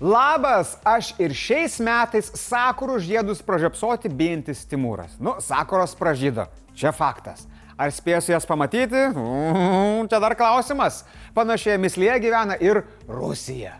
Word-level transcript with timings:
Labas, 0.00 0.78
aš 0.80 1.10
ir 1.20 1.34
šiais 1.36 1.74
metais 1.84 2.30
sakurų 2.32 2.94
žiedus 3.04 3.42
pražiopsoti 3.44 4.08
bijantis 4.08 4.62
Timūras. 4.64 5.18
Nu, 5.20 5.34
sakuros 5.44 5.92
pražydo, 5.92 6.46
čia 6.72 6.88
faktas. 6.96 7.42
Ar 7.76 7.92
spėsiu 7.92 8.32
jas 8.32 8.48
pamatyti? 8.48 8.96
Mm, 9.12 10.08
čia 10.08 10.20
dar 10.24 10.32
klausimas. 10.40 11.02
Panašiai 11.36 11.76
mislėje 11.76 12.14
gyvena 12.24 12.56
ir 12.56 12.80
Rusija. 13.04 13.74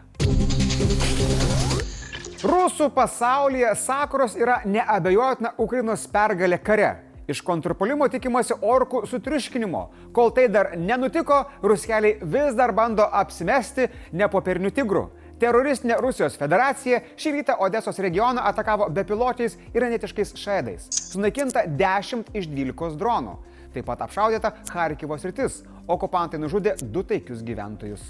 Rusų 2.45 2.91
pasaulyje 2.93 3.73
sakuros 3.81 4.37
yra 4.37 4.59
neabejotina 4.69 5.55
Ukrainos 5.57 6.05
pergalė 6.05 6.61
kare. 6.61 6.91
Iš 7.33 7.41
kontrpolimo 7.47 8.05
tikimasi 8.13 8.59
orkų 8.61 9.07
sutriuškinimo. 9.09 9.83
Kol 10.13 10.35
tai 10.37 10.51
dar 10.53 10.75
nenutiko, 10.77 11.47
ruskeliai 11.65 12.19
vis 12.21 12.57
dar 12.59 12.77
bando 12.77 13.09
apsimesti 13.09 13.89
nepopernių 14.13 14.75
tigrų. 14.77 15.07
Teroristinė 15.41 15.97
Rusijos 16.05 16.35
federacija 16.37 16.99
šį 17.17 17.31
rytą 17.39 17.55
Odesos 17.65 17.97
regioną 18.05 18.43
atakavo 18.45 18.91
bepiločiais 18.93 19.55
iranetiškais 19.73 20.35
šedais. 20.37 20.91
Sunaikinta 20.93 21.63
10 21.81 22.29
iš 22.37 22.49
12 22.51 22.99
dronų. 23.01 23.39
Taip 23.73 23.87
pat 23.89 24.03
apšaudyta 24.05 24.51
Harkivo 24.75 25.17
sritis. 25.17 25.63
Okupantai 25.89 26.43
nužudė 26.43 26.75
du 26.83 27.01
taikius 27.09 27.41
gyventojus. 27.47 28.05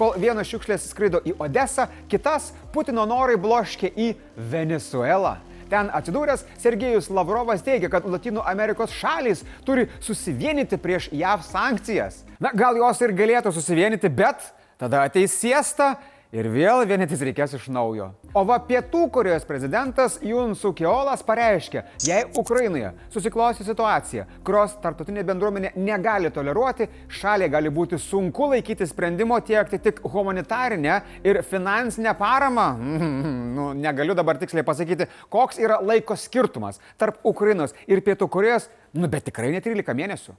Kol 0.00 0.16
vienas 0.18 0.48
šiukšlės 0.48 0.88
skrido 0.88 1.20
į 1.20 1.36
Odesą, 1.44 1.90
kitas 2.08 2.54
Putino 2.72 3.04
norai 3.06 3.36
bloškė 3.36 3.92
į 3.92 4.08
Venezuelą. 4.40 5.36
Ten 5.68 5.92
atsidūręs 5.92 6.48
Sergejus 6.64 7.12
Lavrovas 7.12 7.62
teigia, 7.64 7.92
kad 7.92 8.08
Latino 8.08 8.40
Amerikos 8.46 8.92
šalys 8.96 9.44
turi 9.68 9.90
susivienyti 10.00 10.80
prieš 10.80 11.12
JAV 11.12 11.44
sankcijas. 11.44 12.22
Na, 12.40 12.56
gal 12.56 12.80
jos 12.80 13.04
ir 13.04 13.14
galėtų 13.16 13.52
susivienyti, 13.52 14.08
bet 14.08 14.52
Tada 14.78 15.04
ateis 15.06 15.34
siesta 15.38 15.94
ir 16.34 16.48
vėl 16.50 16.82
vienytis 16.88 17.22
reikės 17.22 17.54
iš 17.56 17.68
naujo. 17.72 18.08
O 18.34 18.42
va 18.46 18.56
Pietų 18.66 19.04
Korejos 19.14 19.46
prezidentas 19.46 20.16
Jun 20.24 20.56
Sukiolas 20.58 21.22
pareiškė, 21.26 21.84
jei 22.02 22.24
Ukrainoje 22.40 22.90
susiklosi 23.14 23.66
situacija, 23.66 24.26
kurios 24.46 24.74
tarptautinė 24.82 25.22
bendruomenė 25.28 25.72
negali 25.78 26.32
toleruoti, 26.34 26.88
šaliai 27.20 27.52
gali 27.52 27.70
būti 27.74 28.00
sunku 28.02 28.50
laikyti 28.50 28.88
sprendimo 28.90 29.38
tiekti 29.46 29.78
tik 29.84 30.02
humanitarinę 30.10 30.98
ir 31.26 31.42
finansinę 31.46 32.16
paramą. 32.18 32.66
nu, 33.56 33.70
negaliu 33.78 34.18
dabar 34.18 34.40
tiksliai 34.42 34.66
pasakyti, 34.66 35.06
koks 35.30 35.62
yra 35.62 35.78
laiko 35.82 36.18
skirtumas 36.18 36.82
tarp 36.98 37.22
Ukrainos 37.22 37.76
ir 37.86 38.02
Pietų 38.02 38.28
Korejos, 38.28 38.68
nu 38.98 39.10
bet 39.10 39.30
tikrai 39.30 39.54
ne 39.54 39.62
13 39.62 39.94
mėnesių. 40.02 40.34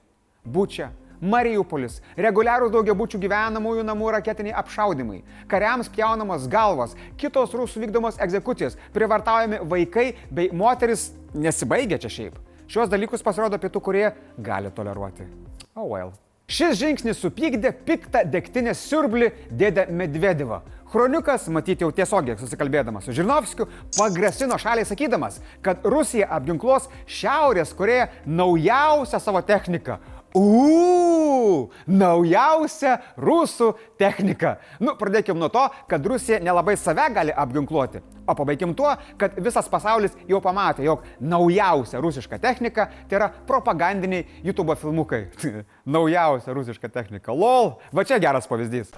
Būčia, 0.45 0.91
Mariupolis, 1.25 1.99
reguliarūs 2.21 2.73
daugiabučių 2.73 3.19
gyvenamųjų 3.23 3.85
namų 3.87 4.11
raketiniai 4.17 4.55
apšaudimai, 4.61 5.21
kariams 5.51 5.89
pjaunamos 5.93 6.45
galvos, 6.51 6.93
kitos 7.17 7.55
rusų 7.57 7.85
vykdomos 7.85 8.19
egzekucijos, 8.21 8.77
privartaujami 8.93 9.63
vaikai 9.71 10.11
bei 10.29 10.51
moteris 10.53 11.09
nesibaigia 11.33 11.99
čia 12.01 12.13
šiaip. 12.17 12.37
Šios 12.69 12.89
dalykus 12.89 13.25
pasirodo 13.25 13.57
pietų, 13.61 13.81
kurie 13.81 14.05
gali 14.41 14.71
toleruoti. 14.73 15.27
Oh 15.75 15.89
well. 15.91 16.13
Šis 16.45 16.77
žingsnis 16.77 17.17
supykdė 17.17 17.71
piktą 17.87 18.21
degtinės 18.29 18.83
siurblį 18.85 19.31
dėdę 19.49 19.87
Medvedevą. 19.89 20.59
Chroniukas, 20.93 21.47
matyti 21.49 21.81
jau 21.81 21.89
tiesiogiai 21.91 22.37
susikalbėdamas 22.37 23.07
su 23.07 23.15
Žirnovskiu, 23.17 23.65
pagrasino 23.97 24.55
šaliai 24.61 24.85
sakydamas, 24.85 25.39
kad 25.65 25.81
Rusija 25.81 26.29
apginkluos 26.37 26.85
Šiaurės 27.09 27.73
Koreją 27.75 28.05
naujausią 28.29 29.19
savo 29.19 29.41
techniką 29.43 29.97
Uuu, 30.35 31.71
naujausia 31.87 32.97
rusų 33.15 33.69
technika. 33.99 34.57
Nu, 34.83 34.97
pradėkim 34.99 35.39
nuo 35.39 35.47
to, 35.53 35.63
kad 35.87 36.05
Rusija 36.05 36.41
nelabai 36.43 36.75
save 36.79 37.07
gali 37.15 37.31
apginkluoti. 37.31 38.01
O 38.27 38.35
pabaikim 38.35 38.73
tuo, 38.75 38.91
kad 39.21 39.37
visas 39.39 39.69
pasaulis 39.71 40.17
jau 40.27 40.41
pamatė, 40.43 40.83
jog 40.89 41.05
naujausia 41.21 42.01
rusiška 42.03 42.41
technika 42.43 42.89
tai 43.07 43.19
yra 43.21 43.29
propagandiniai 43.47 44.41
YouTube 44.43 44.75
filmukai. 44.81 45.27
naujausia 45.95 46.57
rusiška 46.57 46.91
technika. 46.91 47.31
LOL, 47.31 47.77
va 47.95 48.03
čia 48.03 48.19
geras 48.19 48.49
pavyzdys. 48.51 48.91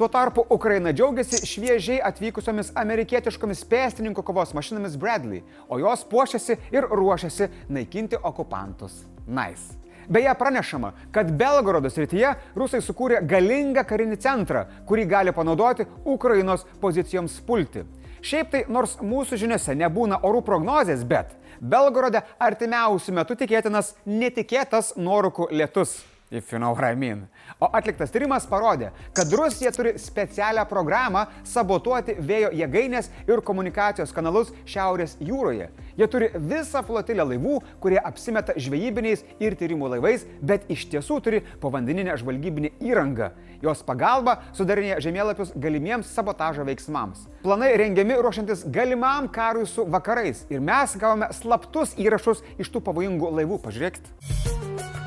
Tuo 0.00 0.08
tarpu 0.08 0.46
Ukraina 0.50 0.92
džiaugiasi 0.96 1.44
šviežiai 1.44 1.98
atvykusiomis 2.08 2.70
amerikietiškomis 2.80 3.58
pėstininkų 3.68 4.22
kovos 4.24 4.54
mašinomis 4.56 4.94
Bradley, 4.96 5.42
o 5.68 5.76
jos 5.76 6.06
puošiasi 6.08 6.54
ir 6.72 6.86
ruošiasi 6.88 7.50
naikinti 7.68 8.16
okupantus. 8.16 8.94
Nice. 9.26 9.76
Beje, 10.08 10.32
pranešama, 10.40 10.94
kad 11.12 11.28
Belgorodo 11.42 11.90
srityje 11.92 12.30
rusai 12.56 12.80
sukūrė 12.80 13.20
galingą 13.28 13.84
karinį 13.90 14.16
centrą, 14.24 14.62
kurį 14.88 15.04
gali 15.10 15.34
panaudoti 15.36 15.84
Ukrainos 16.08 16.64
pozicijoms 16.80 17.34
pulti. 17.44 17.84
Šiaip 18.24 18.54
tai, 18.54 18.62
nors 18.72 18.96
mūsų 19.04 19.36
žiniuose 19.44 19.76
nebūna 19.82 20.22
orų 20.24 20.40
prognozės, 20.48 21.04
bet 21.04 21.36
Belgorode 21.60 22.24
artimiausių 22.40 23.18
metų 23.20 23.36
tikėtinas 23.44 23.92
netikėtas 24.08 24.94
nuorūkų 24.96 25.50
lietus 25.52 25.98
if 26.30 26.52
you 26.52 26.58
know 26.58 26.72
what 26.72 26.84
I 26.84 26.94
mean. 26.94 27.26
O 27.60 27.68
atliktas 27.74 28.12
tyrimas 28.14 28.46
parodė, 28.48 28.90
kad 29.14 29.32
Rusija 29.34 29.72
turi 29.74 29.96
specialią 29.98 30.64
programą 30.70 31.26
sabotuoti 31.44 32.16
vėjo 32.18 32.52
jėgainės 32.56 33.10
ir 33.28 33.42
komunikacijos 33.44 34.14
kanalus 34.14 34.52
Šiaurės 34.64 35.16
jūroje. 35.20 35.68
Jie 35.98 36.08
turi 36.08 36.30
visą 36.34 36.84
flotilę 36.86 37.26
laivų, 37.32 37.58
kurie 37.82 37.98
apsimeta 37.98 38.54
žvejybiniais 38.56 39.24
ir 39.42 39.56
tyrimų 39.58 39.90
laivais, 39.96 40.24
bet 40.40 40.70
iš 40.72 40.86
tiesų 40.94 41.20
turi 41.24 41.42
povandeninę 41.60 42.16
žvalgybinę 42.20 42.72
įrangą. 42.80 43.32
Jos 43.60 43.82
pagalba 43.84 44.38
sudarinėja 44.56 45.02
žemėlapius 45.04 45.52
galimiems 45.60 46.14
sabotažo 46.14 46.64
veiksmams. 46.64 47.26
Planai 47.44 47.74
rengiami 47.76 48.16
ruošiantis 48.22 48.64
galimam 48.72 49.28
karui 49.28 49.66
su 49.68 49.84
vakarais 49.84 50.46
ir 50.48 50.64
mes 50.64 50.96
gavome 50.96 51.28
slaptus 51.36 51.92
įrašus 52.00 52.40
iš 52.56 52.72
tų 52.72 52.86
pavojingų 52.88 53.34
laivų. 53.40 53.60
Pažiūrėkit. 53.66 54.99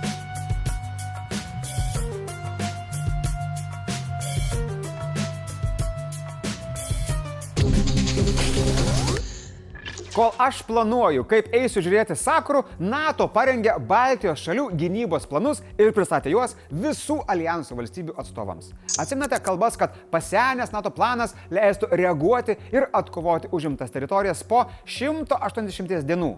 Kol 10.14 10.30
aš 10.38 10.60
planuoju, 10.68 11.24
kaip 11.26 11.48
eisiu 11.58 11.82
žiūrėti 11.82 12.14
sakurų, 12.14 12.60
NATO 12.78 13.26
parengė 13.34 13.74
Baltijos 13.90 14.44
šalių 14.46 14.68
gynybos 14.78 15.26
planus 15.26 15.64
ir 15.74 15.90
pristatė 15.96 16.30
juos 16.36 16.54
visų 16.70 17.16
alijansų 17.34 17.78
valstybių 17.80 18.14
atstovams. 18.22 18.70
Atsimenate 19.02 19.40
kalbas, 19.42 19.74
kad 19.80 19.98
pasenęs 20.14 20.70
NATO 20.76 20.92
planas 20.94 21.34
leistų 21.50 21.90
reaguoti 21.98 22.60
ir 22.70 22.86
atkovoti 22.94 23.50
užimtas 23.58 23.90
teritorijas 23.96 24.46
po 24.46 24.68
180 24.86 26.06
dienų. 26.06 26.36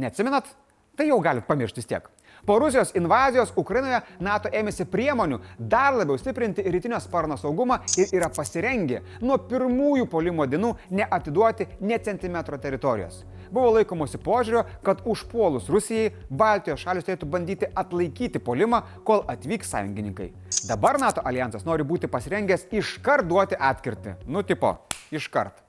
Neatsimenat? 0.00 0.48
Tai 0.96 1.10
jau 1.12 1.20
galit 1.20 1.44
pamiršti 1.44 1.84
tiek. 1.92 2.08
Po 2.46 2.58
Rusijos 2.58 2.90
invazijos 2.98 3.52
Ukrainoje 3.56 4.00
NATO 4.18 4.50
ėmėsi 4.50 4.82
priemonių 4.90 5.38
dar 5.58 5.94
labiau 5.94 6.18
stiprinti 6.18 6.64
rytinio 6.74 6.98
sparno 7.00 7.36
saugumą 7.38 7.76
ir 7.94 8.10
yra 8.18 8.30
pasirengę 8.34 8.98
nuo 9.22 9.36
pirmųjų 9.46 10.08
polimo 10.10 10.46
dienų 10.50 10.72
neatiduoti 10.90 11.68
ne 11.86 12.00
centimetro 12.02 12.58
teritorijos. 12.58 13.22
Buvo 13.52 13.76
laikomosi 13.76 14.18
požiūrio, 14.18 14.64
kad 14.82 15.04
užpuolus 15.06 15.70
Rusijai 15.70 16.10
Baltijos 16.30 16.82
šalis 16.82 17.06
turėtų 17.06 17.30
bandyti 17.30 17.70
atlaikyti 17.78 18.42
polimą, 18.42 18.82
kol 19.06 19.22
atvyks 19.30 19.70
sąjungininkai. 19.76 20.32
Dabar 20.66 20.98
NATO 20.98 21.22
alijansas 21.22 21.68
nori 21.68 21.86
būti 21.86 22.10
pasirengęs 22.10 22.72
iškart 22.74 23.28
duoti 23.30 23.60
atkirtį. 23.70 24.18
Nu 24.26 24.42
tipo, 24.42 24.80
iškart. 25.14 25.61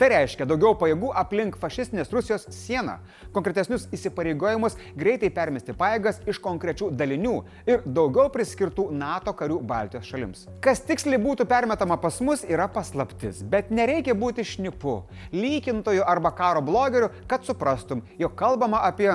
Tai 0.00 0.08
reiškia 0.08 0.46
daugiau 0.48 0.72
pajėgų 0.80 1.10
aplink 1.20 1.56
fašistinės 1.60 2.10
Rusijos 2.14 2.46
sieną, 2.56 2.94
konkretesnius 3.34 3.84
įsipareigojimus 3.92 4.78
greitai 4.98 5.28
permesti 5.34 5.74
pajėgas 5.76 6.22
iš 6.32 6.40
konkrečių 6.42 6.88
dalinių 6.96 7.34
ir 7.68 7.84
daugiau 7.84 8.30
priskirtų 8.32 8.88
NATO 8.96 9.34
karių 9.36 9.60
Baltijos 9.68 10.08
šalims. 10.08 10.46
Kas 10.64 10.80
tiksliai 10.88 11.20
būtų 11.22 11.46
permetama 11.50 11.98
pas 12.00 12.18
mus 12.24 12.44
yra 12.48 12.70
paslaptis, 12.72 13.42
bet 13.44 13.70
nereikia 13.70 14.16
būti 14.18 14.46
šnipu, 14.48 15.02
lygintoju 15.36 16.06
arba 16.08 16.32
karo 16.40 16.64
blogeriu, 16.64 17.12
kad 17.28 17.44
suprastum, 17.44 18.00
jog 18.18 18.34
kalbama 18.38 18.80
apie 18.88 19.12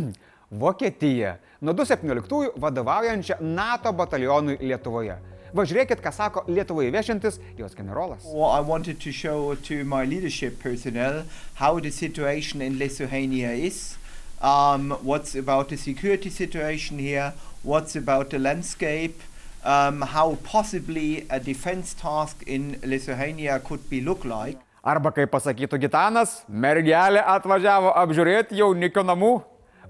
Vokietiją, 0.60 1.36
nuo 1.62 1.74
2017 1.74 2.60
vadovaujančią 2.62 3.40
NATO 3.40 3.94
batalionui 3.94 4.58
Lietuvoje. 4.60 5.16
Važiuokit, 5.56 6.02
ką 6.04 6.10
sako 6.12 6.42
Lietuvoje 6.52 6.90
viešintis 6.92 7.38
jos 7.56 7.72
generolas. 7.74 8.24
Well, 8.28 8.52
I 8.52 8.60
wanted 8.60 9.00
to 9.00 9.12
show 9.12 9.54
to 9.68 9.84
my 9.84 10.04
leadership 10.04 10.58
personnel 10.60 11.24
how 11.54 11.80
the 11.80 11.90
situation 11.90 12.60
in 12.60 12.78
Lithuania 12.78 13.52
is, 13.52 13.96
um, 14.42 14.90
what's 15.02 15.34
about 15.34 15.70
the 15.70 15.78
security 15.78 16.28
situation 16.28 16.98
here, 16.98 17.32
what's 17.62 17.96
about 17.96 18.28
the 18.30 18.38
landscape, 18.38 19.16
um, 19.64 20.02
how 20.02 20.36
possibly 20.44 21.26
a 21.30 21.40
defense 21.40 21.94
task 21.94 22.44
in 22.46 22.76
Lithuania 22.84 23.58
could 23.60 23.88
be 23.88 24.02
look 24.02 24.26
like. 24.26 24.60
Arba 24.84 25.10
kaip 25.10 25.32
pasakytų 25.32 25.80
Gitanas, 25.88 26.42
mergelė 26.52 27.24
atvažiavo 27.24 27.96
apžiūrėti 28.04 28.60
jaunikio 28.60 29.02
namų. 29.08 29.34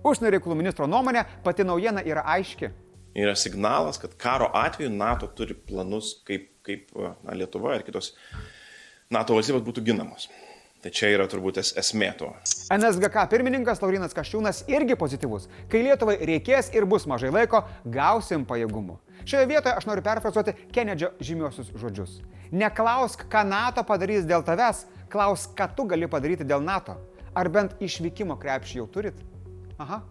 Užsienio 0.06 0.36
reikalų 0.38 0.62
ministro 0.62 0.86
nuomonė 0.86 1.26
pati 1.42 1.66
naujiena 1.66 2.06
yra 2.06 2.22
aiški. 2.38 2.70
Yra 3.16 3.36
signalas, 3.36 3.96
kad 3.98 4.12
karo 4.20 4.50
atveju 4.54 4.90
NATO 4.92 5.26
turi 5.26 5.54
planus, 5.54 6.18
kaip, 6.26 6.50
kaip 6.66 6.90
na, 7.24 7.32
Lietuva 7.32 7.78
ir 7.78 7.86
kitos 7.86 8.12
NATO 9.10 9.38
valstybės 9.38 9.64
būtų 9.64 9.84
ginamos. 9.86 10.28
Tai 10.84 10.92
čia 10.92 11.08
yra 11.14 11.24
turbūt 11.30 11.56
es, 11.62 11.72
esmė 11.80 12.10
to. 12.18 12.28
NSGK 12.70 13.24
pirmininkas 13.32 13.80
Laurinas 13.80 14.12
Kaščiūnas 14.14 14.66
irgi 14.68 14.98
pozityvus. 15.00 15.48
Kai 15.72 15.80
Lietuvai 15.86 16.18
reikės 16.28 16.68
ir 16.76 16.84
bus 16.86 17.08
mažai 17.08 17.32
laiko, 17.32 17.62
gausim 17.82 18.44
pajėgumų. 18.46 18.98
Šioje 19.24 19.48
vietoje 19.48 19.74
aš 19.74 19.88
noriu 19.88 20.04
perfrazuoti 20.06 20.54
Kenedžio 20.74 21.14
žymiosius 21.18 21.72
žodžius. 21.80 22.18
Neklausk, 22.52 23.24
ką 23.32 23.42
NATO 23.48 23.82
padarys 23.88 24.28
dėl 24.28 24.44
tavęs, 24.46 24.84
klausk, 25.10 25.56
ką 25.56 25.70
tu 25.78 25.88
gali 25.88 26.06
padaryti 26.10 26.46
dėl 26.46 26.62
NATO. 26.62 27.00
Ar 27.34 27.50
bent 27.50 27.80
išvykimo 27.82 28.36
krepšį 28.38 28.82
jau 28.82 28.86
turit? 28.92 29.24
Aha. 29.80 30.04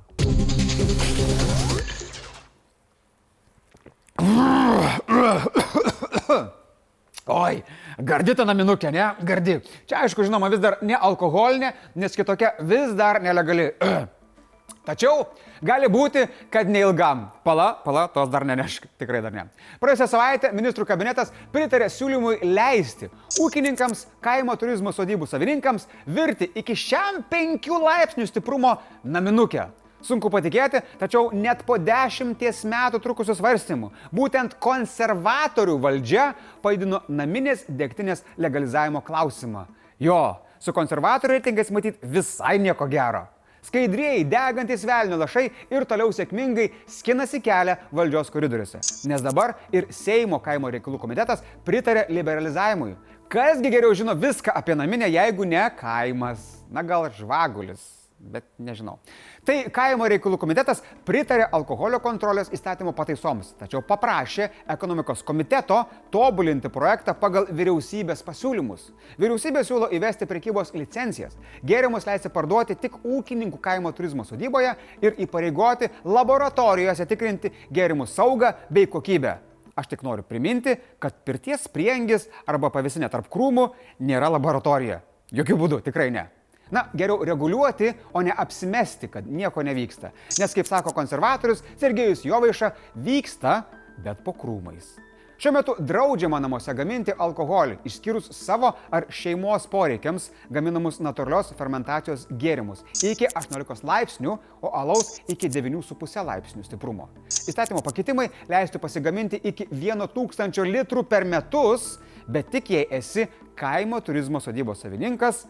Oi, 7.26 7.64
gardi 8.06 8.36
ta 8.38 8.46
naminukė, 8.48 8.92
ne? 8.94 9.08
Gardi. 9.28 9.58
Čia 9.90 10.04
aišku, 10.06 10.24
žinoma, 10.28 10.50
vis 10.54 10.62
dar 10.64 10.78
ne 10.86 10.96
alkoholinė, 10.96 11.74
nes 12.00 12.16
kitokia 12.16 12.54
vis 12.64 12.94
dar 12.96 13.20
nelegali. 13.24 13.72
Tačiau 14.88 15.26
gali 15.66 15.90
būti, 15.90 16.28
kad 16.54 16.70
neilgam. 16.70 17.26
Pala, 17.44 17.72
pala, 17.82 18.06
tos 18.14 18.30
dar 18.30 18.46
nenešk, 18.46 18.86
tikrai 19.02 19.22
dar 19.26 19.34
ne. 19.34 19.48
Praėjusią 19.82 20.08
savaitę 20.12 20.52
ministrų 20.54 20.86
kabinetas 20.86 21.34
pritarė 21.54 21.90
siūlymui 21.90 22.38
leisti 22.46 23.10
ūkininkams, 23.42 24.06
kaimo 24.24 24.54
turizmo 24.62 24.94
sodybų 24.94 25.26
savininkams 25.30 25.90
virti 26.06 26.52
iki 26.62 26.78
šiam 26.78 27.24
5 27.32 27.72
laipsnių 27.82 28.30
stiprumo 28.30 28.78
naminukę. 29.04 29.66
Sunku 30.06 30.30
patikėti, 30.30 30.84
tačiau 31.02 31.32
net 31.34 31.64
po 31.66 31.80
dešimties 31.82 32.62
metų 32.70 33.00
trukusių 33.02 33.34
svarstymų 33.40 33.90
būtent 34.14 34.54
konservatorių 34.62 35.80
valdžia 35.82 36.28
paidino 36.62 37.02
naminės 37.10 37.64
degtinės 37.66 38.22
legalizavimo 38.38 39.02
klausimą. 39.06 39.66
Jo, 39.98 40.38
su 40.62 40.76
konservatorių 40.76 41.40
reitingais 41.40 41.74
matyti 41.74 42.12
visai 42.18 42.60
nieko 42.62 42.86
gero. 42.92 43.24
Skaidrieji 43.66 44.28
degantis 44.30 44.86
velnio 44.86 45.18
lašai 45.18 45.48
ir 45.74 45.88
toliau 45.90 46.14
sėkmingai 46.14 46.68
skinasi 47.00 47.42
kelią 47.42 47.80
valdžios 47.90 48.30
koridoriuose. 48.30 48.84
Nes 49.10 49.26
dabar 49.26 49.56
ir 49.74 49.90
Seimo 49.90 50.38
kaimo 50.38 50.70
reikalų 50.70 51.02
komitetas 51.02 51.42
pritarė 51.66 52.06
liberalizavimui. 52.14 52.94
Kasgi 53.26 53.74
geriau 53.74 53.98
žino 53.98 54.14
viską 54.14 54.54
apie 54.54 54.78
naminę, 54.78 55.10
jeigu 55.10 55.50
ne 55.50 55.66
kaimas, 55.82 56.46
na 56.70 56.86
gal 56.86 57.10
žvagulis 57.10 58.05
bet 58.32 58.46
nežinau. 58.62 58.98
Tai 59.46 59.56
kaimo 59.74 60.08
reikalų 60.10 60.40
komitetas 60.42 60.82
pritarė 61.08 61.46
alkoholio 61.56 62.00
kontrolės 62.04 62.50
įstatymo 62.56 62.94
pataisoms, 62.98 63.54
tačiau 63.60 63.84
paprašė 63.86 64.50
ekonomikos 64.76 65.24
komiteto 65.28 65.82
tobulinti 66.14 66.72
projektą 66.74 67.16
pagal 67.20 67.48
vyriausybės 67.52 68.24
pasiūlymus. 68.26 68.90
Vyriausybė 69.22 69.64
siūlo 69.68 69.90
įvesti 69.96 70.28
prekybos 70.30 70.74
licencijas, 70.76 71.38
gėrimus 71.66 72.08
leisti 72.10 72.32
parduoti 72.34 72.78
tik 72.80 73.00
ūkininkų 73.04 73.62
kaimo 73.62 73.94
turizmo 73.96 74.26
sodyboje 74.28 74.76
ir 75.06 75.20
įpareigoti 75.26 75.92
laboratorijose 76.06 77.06
tikrinti 77.10 77.54
gėrimų 77.74 78.10
saugą 78.10 78.56
bei 78.70 78.90
kokybę. 78.90 79.38
Aš 79.76 79.90
tik 79.92 80.06
noriu 80.08 80.24
priminti, 80.24 80.78
kad 81.04 81.18
pirties 81.28 81.68
priengis 81.68 82.30
arba 82.48 82.70
pavisinė 82.72 83.10
tarp 83.12 83.28
krūmų 83.32 83.68
nėra 84.08 84.30
laboratorija. 84.32 85.02
Jokių 85.36 85.58
būdų, 85.60 85.82
tikrai 85.84 86.08
ne. 86.16 86.30
Na, 86.74 86.88
geriau 86.98 87.22
reguliuoti, 87.26 87.92
o 88.14 88.22
ne 88.26 88.34
apsimesti, 88.34 89.10
kad 89.14 89.28
nieko 89.30 89.64
nevyksta. 89.64 90.10
Nes, 90.40 90.54
kaip 90.58 90.70
sako 90.70 90.94
konservatorius 90.98 91.62
Sergejus 91.78 92.26
Jovaiša, 92.26 92.72
vyksta, 93.06 93.60
bet 94.02 94.24
po 94.26 94.34
krūmais. 94.34 94.96
Šiuo 95.38 95.52
metu 95.52 95.74
draudžiama 95.84 96.40
namuose 96.40 96.72
gaminti 96.74 97.12
alkoholį, 97.20 97.82
išskyrus 97.86 98.30
savo 98.32 98.70
ar 98.88 99.04
šeimos 99.12 99.66
poreikiams 99.68 100.30
gaminamus 100.50 101.02
natūralios 101.04 101.52
fermentacijos 101.60 102.24
gėrimus 102.40 102.86
iki 103.04 103.28
18 103.28 103.84
laipsnių, 103.84 104.38
o 104.64 104.72
alaus 104.80 105.18
iki 105.28 105.50
9,5 105.52 106.24
laipsnių 106.30 106.64
stiprumo. 106.64 107.10
Įstatymo 107.28 107.84
pakeitimai 107.84 108.30
leistų 108.48 108.80
pasigaminti 108.80 109.42
iki 109.44 109.68
1000 109.76 110.64
litrų 110.72 111.04
per 111.12 111.28
metus, 111.28 111.98
bet 112.32 112.48
tik 112.56 112.72
jei 112.72 112.88
esi 112.96 113.28
kaimo 113.60 114.00
turizmo 114.00 114.40
sodybos 114.40 114.88
savininkas 114.88 115.44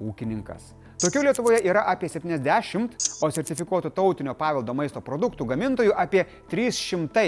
ūkininkas. 0.00 0.74
Tokių 0.96 1.26
Lietuvoje 1.26 1.58
yra 1.68 1.82
apie 1.92 2.08
70, 2.08 2.94
o 3.20 3.28
sertifikuotų 3.28 3.90
tautinio 3.92 4.32
paveldo 4.38 4.72
maisto 4.72 5.02
produktų 5.04 5.44
gamintojų 5.50 5.92
apie 5.92 6.22
300. 6.48 7.26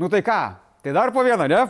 Nu 0.00 0.08
tai 0.08 0.22
ką, 0.24 0.40
tai 0.80 0.94
dar 0.96 1.12
po 1.12 1.24
vieną, 1.26 1.44
ne? 1.50 1.60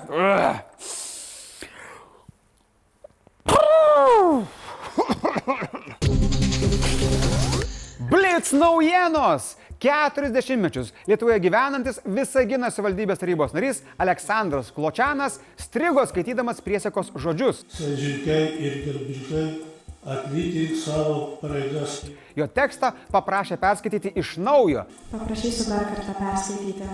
Blitz 8.10 8.52
naujienos! 8.54 9.56
40 9.80 10.60
mečius 10.60 10.92
Lietuvoje 11.08 11.40
gyvenantis 11.40 12.02
Visaginas 12.04 12.76
valdybės 12.78 13.18
tarybos 13.22 13.54
narys 13.56 13.80
Aleksandras 13.98 14.68
Kločianas 14.76 15.40
strigo 15.58 16.04
skaitydamas 16.06 16.60
priesekos 16.62 17.10
žodžius. 17.16 17.64
Sąžininkai 17.74 18.42
ir 18.60 18.80
gerbiškai 18.84 19.69
atlikti 20.06 20.76
savo 20.80 21.38
pareigas. 21.40 22.00
Jo 22.36 22.46
tekstą 22.46 22.92
paprašė 23.12 23.58
perskaityti 23.60 24.14
iš 24.20 24.36
naujo. 24.40 24.86
Paprašysiu 25.10 25.68
dar 25.68 25.84
kartą 25.90 26.14
perskaityti 26.20 26.88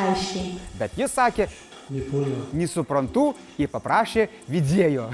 aiškiai. 0.00 0.56
Bet 0.80 0.98
jis 0.98 1.14
sakė, 1.14 1.48
nesuprantu, 2.54 3.28
jį 3.58 3.68
paprašė 3.70 4.26
vidėjo. 4.50 5.08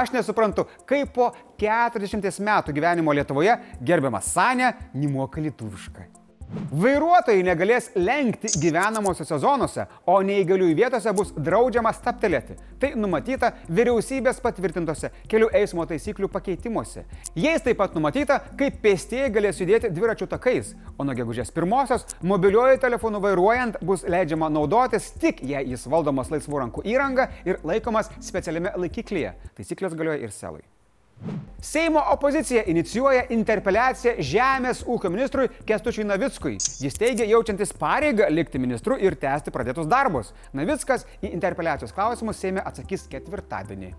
Aš 0.00 0.14
nesuprantu, 0.14 0.66
kaip 0.86 1.12
po 1.14 1.32
40 1.60 2.40
metų 2.46 2.76
gyvenimo 2.76 3.14
Lietuvoje 3.16 3.58
gerbiamas 3.82 4.32
Sanė 4.34 4.74
nemoka 4.94 5.40
lietuviškai. 5.40 6.19
Vairuotojai 6.50 7.42
negalės 7.46 7.90
lenkti 7.94 8.50
gyvenamosiose 8.58 9.38
zonose, 9.42 9.84
o 10.10 10.16
neįgaliųjų 10.26 10.76
vietose 10.78 11.12
bus 11.14 11.30
draudžiama 11.36 11.92
staptelėti. 11.94 12.56
Tai 12.82 12.90
numatyta 12.98 13.52
vyriausybės 13.70 14.40
patvirtintose 14.42 15.12
kelių 15.30 15.50
eismo 15.60 15.86
taisyklių 15.86 16.30
pakeitimuose. 16.32 17.04
Jais 17.38 17.62
taip 17.62 17.78
pat 17.78 17.94
numatyta, 17.94 18.40
kaip 18.58 18.80
pėstieji 18.82 19.30
galės 19.34 19.62
judėti 19.62 19.92
dviračių 19.94 20.30
takais, 20.30 20.74
o 20.98 21.06
nuo 21.06 21.14
gegužės 21.18 21.54
pirmosios 21.54 22.06
mobiliuoju 22.26 22.82
telefonu 22.82 23.22
vairuojant 23.22 23.78
bus 23.86 24.02
leidžiama 24.10 24.50
naudotis 24.50 25.12
tik 25.22 25.44
jei 25.46 25.68
jis 25.70 25.86
valdomas 25.90 26.34
laisvų 26.34 26.64
rankų 26.64 26.86
įranga 26.90 27.30
ir 27.46 27.62
laikomas 27.62 28.10
specialiame 28.18 28.74
laikiklyje. 28.74 29.36
Taisyklės 29.54 29.94
galioja 29.94 30.22
ir 30.26 30.34
selai. 30.34 30.66
Seimo 31.60 32.00
opozicija 32.12 32.62
inicijuoja 32.72 33.26
interpeliaciją 33.34 34.14
Žemės 34.24 34.78
ūkio 34.88 35.10
ministrui 35.12 35.50
Kestučiui 35.68 36.06
Navickui. 36.08 36.54
Jis 36.56 36.94
teigia 36.96 37.26
jaučiantis 37.28 37.74
pareigą 37.76 38.30
likti 38.32 38.58
ministru 38.58 38.96
ir 38.96 39.18
tęsti 39.20 39.52
pradėtus 39.52 39.88
darbus. 39.90 40.30
Navickas 40.56 41.04
į 41.20 41.34
interpeliacijos 41.34 41.92
klausimus 41.92 42.40
Seime 42.40 42.64
atsakys 42.64 43.04
ketvirtadienį. 43.12 43.90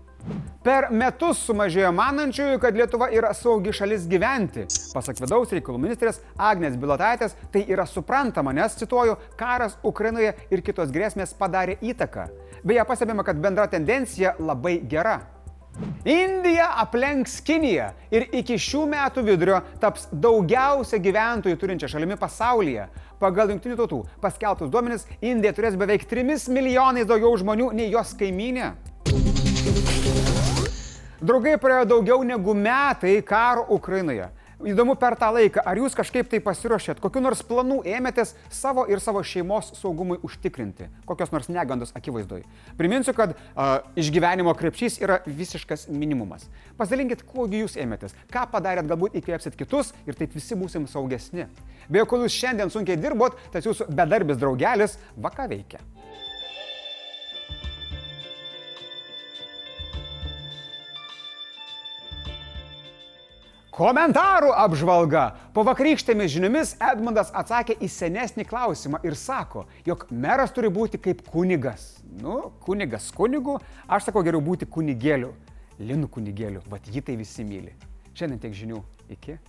Per 0.62 0.88
metus 0.94 1.40
sumažėjo 1.46 1.90
manančiųjų, 1.94 2.58
kad 2.62 2.76
Lietuva 2.78 3.08
yra 3.14 3.30
saugi 3.34 3.74
šalis 3.74 4.08
gyventi. 4.10 4.66
Pasak 4.94 5.22
vidaus 5.22 5.54
reikalų 5.54 5.80
ministrės 5.82 6.18
Agnės 6.38 6.78
Bilotaitės, 6.78 7.36
tai 7.54 7.62
yra 7.70 7.86
suprantama, 7.86 8.54
nes, 8.54 8.74
cituoju, 8.78 9.16
karas 9.38 9.78
Ukrainoje 9.86 10.34
ir 10.50 10.62
kitos 10.66 10.90
grėsmės 10.94 11.34
padarė 11.38 11.78
įtaką. 11.78 12.26
Beje, 12.62 12.86
pastebima, 12.86 13.26
kad 13.26 13.38
bendra 13.42 13.66
tendencija 13.70 14.34
labai 14.38 14.80
gera. 14.90 15.20
Indija 16.04 16.66
aplenks 16.82 17.38
Kiniją 17.46 17.88
ir 18.12 18.26
iki 18.34 18.58
šių 18.60 18.82
metų 18.90 19.22
vidurio 19.26 19.60
taps 19.80 20.08
daugiausia 20.12 20.98
gyventojų 21.02 21.58
turinčia 21.60 21.88
šalimi 21.88 22.18
pasaulyje. 22.20 22.88
Pagal 23.22 23.52
Junktinių 23.54 23.78
tautų 23.78 24.00
paskelbtus 24.20 24.70
duomenis, 24.70 25.06
Indija 25.22 25.54
turės 25.54 25.78
beveik 25.78 26.08
3 26.10 26.50
milijonais 26.50 27.06
daugiau 27.06 27.36
žmonių 27.38 27.70
nei 27.78 27.92
jos 27.94 28.12
kaiminė. 28.18 28.72
Draugai 31.22 31.54
praėjo 31.62 31.86
daugiau 31.86 32.24
negu 32.26 32.54
metai 32.58 33.20
karo 33.22 33.62
Ukrainoje. 33.70 34.26
Įdomu 34.62 34.94
per 34.98 35.16
tą 35.18 35.32
laiką, 35.34 35.62
ar 35.66 35.78
jūs 35.80 35.96
kažkaip 35.98 36.28
tai 36.30 36.38
pasiruošėt, 36.42 37.00
kokiu 37.02 37.22
nors 37.24 37.40
planų 37.46 37.80
ėmėtės 37.88 38.34
savo 38.52 38.84
ir 38.90 39.00
savo 39.02 39.22
šeimos 39.26 39.72
saugumui 39.78 40.20
užtikrinti, 40.22 40.86
kokios 41.08 41.32
nors 41.34 41.48
negandos 41.50 41.94
akivaizdoj. 41.98 42.44
Priminsiu, 42.78 43.14
kad 43.16 43.34
uh, 43.34 43.72
išgyvenimo 43.98 44.54
krepšys 44.58 45.00
yra 45.02 45.18
visiškas 45.26 45.88
minimumas. 45.90 46.46
Pasidalinkit, 46.78 47.24
kuogi 47.26 47.64
jūs 47.64 47.74
ėmėtės, 47.82 48.14
ką 48.30 48.46
padarėt, 48.52 48.86
galbūt 48.90 49.18
įkvėpsit 49.18 49.58
kitus 49.58 49.90
ir 50.06 50.18
taip 50.18 50.36
visi 50.36 50.58
būsim 50.58 50.86
saugesni. 50.90 51.48
Beje, 51.90 52.06
kol 52.06 52.26
jūs 52.26 52.38
šiandien 52.38 52.70
sunkiai 52.70 53.00
dirbot, 53.00 53.38
tas 53.54 53.66
jūsų 53.66 53.90
bedarbis 53.90 54.38
draugelis 54.38 54.98
vaka 55.18 55.50
veikia. 55.50 55.82
Komentarų 63.72 64.50
apžvalga. 64.52 65.30
Po 65.56 65.62
vakarykštėmis 65.64 66.28
žiniomis 66.34 66.74
Edmundas 66.76 67.30
atsakė 67.32 67.78
į 67.80 67.88
senesnį 67.88 68.44
klausimą 68.50 69.00
ir 69.08 69.16
sako, 69.16 69.64
jog 69.88 70.04
meras 70.12 70.52
turi 70.52 70.68
būti 70.68 71.00
kaip 71.00 71.22
kunigas. 71.32 72.04
Nu, 72.20 72.52
kunigas 72.66 73.08
kunigu, 73.16 73.56
aš 73.88 74.10
sakau 74.10 74.20
geriau 74.26 74.44
būti 74.44 74.68
kunigėliu. 74.68 75.32
Linų 75.80 76.12
kunigėliu, 76.12 76.60
vad 76.68 76.84
jį 76.84 77.00
tai 77.06 77.16
visi 77.16 77.48
myli. 77.48 77.72
Šiandien 78.12 78.44
tiek 78.44 78.52
žinių. 78.60 78.84
Iki. 79.16 79.40